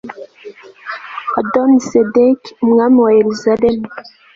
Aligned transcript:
adoni 1.39 1.77
sedeki, 1.89 2.49
umwami 2.63 2.97
wa 3.05 3.11
yeruzalemu 3.17 3.85